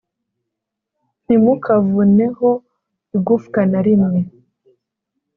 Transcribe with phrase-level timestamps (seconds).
[1.25, 2.49] Ntimukavuneho
[3.15, 4.19] Igufwa Na Rimwe